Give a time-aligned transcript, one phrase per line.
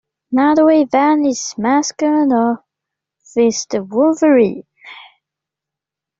[0.33, 2.57] Nodaway Valley's mascot of
[3.35, 4.63] is the wolverine.